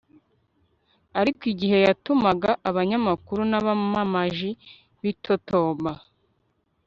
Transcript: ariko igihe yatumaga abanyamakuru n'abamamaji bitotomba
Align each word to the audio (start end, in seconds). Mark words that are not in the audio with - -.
ariko 1.19 1.41
igihe 1.53 1.77
yatumaga 1.87 2.51
abanyamakuru 2.69 3.41
n'abamamaji 3.51 4.49
bitotomba 5.01 5.91